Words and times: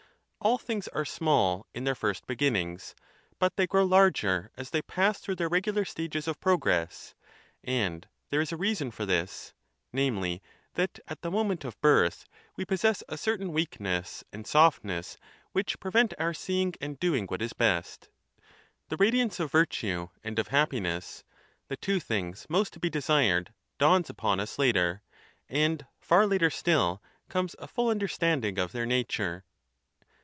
All 0.43 0.57
things 0.57 0.87
are 0.87 1.05
small 1.05 1.67
in 1.75 1.83
their 1.83 1.93
first 1.93 2.25
beginnings, 2.25 2.95
but 3.37 3.57
they 3.57 3.67
grow 3.67 3.85
larger 3.85 4.49
as 4.57 4.71
they 4.71 4.81
pass 4.81 5.19
through 5.19 5.35
their 5.35 5.47
regular 5.49 5.85
stages 5.85 6.27
of 6.27 6.39
progress. 6.39 7.13
And 7.63 8.07
there 8.31 8.41
is 8.41 8.51
a 8.51 8.57
reason 8.57 8.89
for 8.89 9.05
this, 9.05 9.53
namely 9.93 10.41
that 10.73 10.99
at 11.07 11.21
the 11.21 11.29
moment 11.29 11.63
of 11.63 11.79
birth 11.79 12.25
we 12.55 12.65
possess 12.65 13.03
a 13.07 13.19
certain 13.19 13.51
weakness 13.53 14.23
and 14.33 14.47
softness 14.47 15.15
which 15.51 15.79
prevent 15.79 16.11
our 16.17 16.33
seeing 16.33 16.73
and 16.81 16.99
doing 16.99 17.27
what 17.27 17.43
is 17.43 17.53
best. 17.53 18.09
The 18.89 18.97
radiance 18.97 19.39
of 19.39 19.51
virtueand 19.51 20.39
of 20.39 20.47
happiness, 20.47 21.23
the 21.67 21.77
two 21.77 21.99
thhigs 22.01 22.47
most 22.49 22.73
to 22.73 22.79
be 22.79 22.89
desired, 22.89 23.53
dawns 23.77 24.09
upon 24.09 24.39
us 24.39 24.57
later, 24.57 25.03
and 25.47 25.85
far 25.99 26.25
later 26.25 26.49
still 26.49 26.99
comes 27.29 27.55
a 27.59 27.67
full 27.67 27.89
understanding 27.89 28.57
of 28.57 28.71
their 28.71 28.87
nature. 28.87 29.45